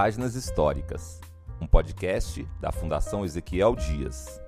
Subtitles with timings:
[0.00, 1.20] Páginas Históricas,
[1.60, 4.40] um podcast da Fundação Ezequiel Dias.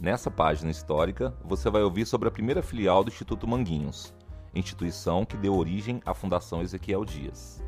[0.00, 4.14] Nessa página histórica, você vai ouvir sobre a primeira filial do Instituto Manguinhos,
[4.54, 7.62] instituição que deu origem à Fundação Ezequiel Dias.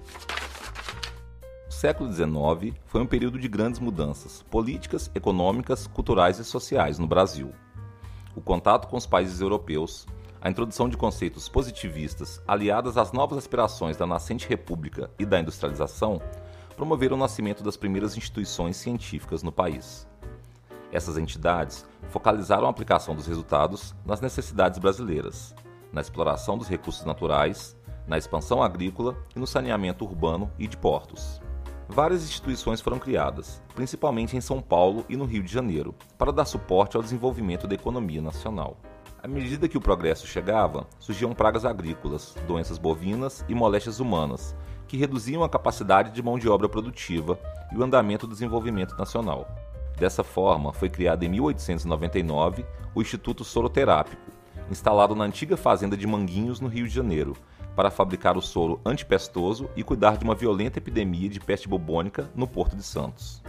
[1.68, 7.06] O século XIX foi um período de grandes mudanças políticas, econômicas, culturais e sociais no
[7.06, 7.52] Brasil.
[8.34, 10.06] O contato com os países europeus,
[10.40, 16.20] a introdução de conceitos positivistas, aliadas às novas aspirações da nascente república e da industrialização,
[16.76, 20.06] promoveram o nascimento das primeiras instituições científicas no país.
[20.92, 25.54] Essas entidades focalizaram a aplicação dos resultados nas necessidades brasileiras,
[25.92, 27.76] na exploração dos recursos naturais,
[28.06, 31.40] na expansão agrícola e no saneamento urbano e de portos.
[31.88, 36.44] Várias instituições foram criadas, principalmente em São Paulo e no Rio de Janeiro, para dar
[36.44, 38.76] suporte ao desenvolvimento da economia nacional.
[39.28, 44.96] À medida que o progresso chegava, surgiam pragas agrícolas, doenças bovinas e moléstias humanas, que
[44.96, 47.38] reduziam a capacidade de mão de obra produtiva
[47.70, 49.46] e o andamento do desenvolvimento nacional.
[49.98, 54.32] Dessa forma, foi criado em 1899 o Instituto Soroterápico,
[54.70, 57.36] instalado na antiga fazenda de Manguinhos, no Rio de Janeiro,
[57.76, 62.48] para fabricar o soro antipestoso e cuidar de uma violenta epidemia de peste bubônica no
[62.48, 63.42] Porto de Santos.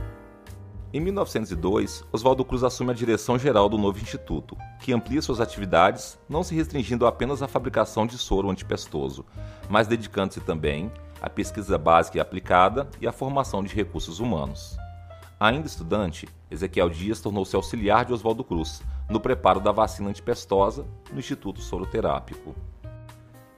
[0.91, 6.17] Em 1902, Oswaldo Cruz assume a direção geral do novo instituto, que amplia suas atividades,
[6.27, 9.23] não se restringindo apenas à fabricação de soro antipestoso,
[9.69, 14.79] mas dedicando-se também à pesquisa básica e aplicada e à formação de recursos humanos.
[15.39, 21.19] Ainda estudante, Ezequiel Dias tornou-se auxiliar de Oswaldo Cruz no preparo da vacina antipestosa no
[21.19, 22.55] Instituto Soroterápico.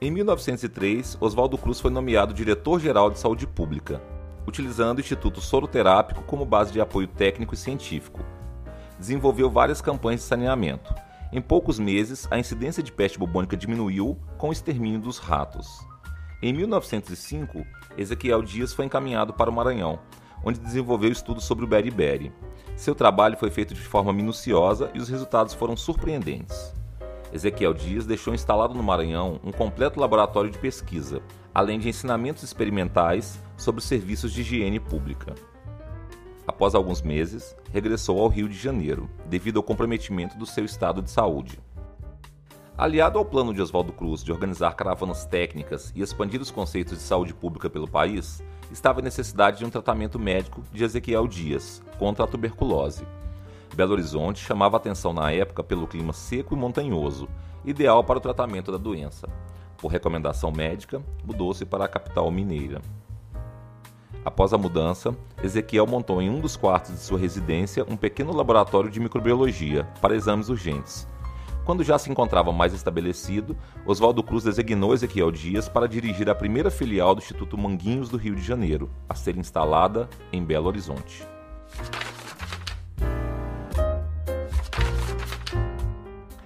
[0.02, 4.02] Em 1903, Oswaldo Cruz foi nomeado diretor-geral de saúde pública,
[4.46, 8.20] utilizando o Instituto Soroterápico como base de apoio técnico e científico.
[8.98, 10.94] Desenvolveu várias campanhas de saneamento.
[11.32, 15.80] Em poucos meses, a incidência de peste bubônica diminuiu com o extermínio dos ratos.
[16.42, 17.64] Em 1905,
[17.96, 19.98] Ezequiel Dias foi encaminhado para o Maranhão,
[20.44, 22.32] onde desenvolveu estudos sobre o beriberi.
[22.76, 26.74] Seu trabalho foi feito de forma minuciosa e os resultados foram surpreendentes.
[27.32, 31.22] Ezequiel Dias deixou instalado no Maranhão um completo laboratório de pesquisa,
[31.54, 35.34] além de ensinamentos experimentais sobre serviços de higiene pública.
[36.46, 41.10] Após alguns meses, regressou ao Rio de Janeiro, devido ao comprometimento do seu estado de
[41.10, 41.60] saúde.
[42.76, 47.04] Aliado ao plano de Oswaldo Cruz de organizar caravanas técnicas e expandir os conceitos de
[47.04, 52.24] saúde pública pelo país, estava a necessidade de um tratamento médico de Ezequiel Dias contra
[52.24, 53.06] a tuberculose.
[53.76, 57.28] Belo Horizonte chamava atenção na época pelo clima seco e montanhoso,
[57.64, 59.28] ideal para o tratamento da doença.
[59.78, 62.80] Por recomendação médica, mudou-se para a capital mineira.
[64.24, 68.90] Após a mudança, Ezequiel montou em um dos quartos de sua residência um pequeno laboratório
[68.90, 71.06] de microbiologia para exames urgentes,
[71.64, 73.56] quando já se encontrava mais estabelecido,
[73.86, 78.34] Oswaldo Cruz designou Ezequiel Dias para dirigir a primeira filial do Instituto Manguinhos do Rio
[78.34, 81.24] de Janeiro, a ser instalada em Belo Horizonte.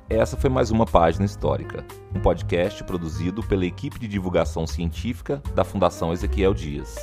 [0.09, 5.65] Essa foi mais uma página histórica, um podcast produzido pela equipe de divulgação científica da
[5.65, 6.95] Fundação Ezequiel Dias.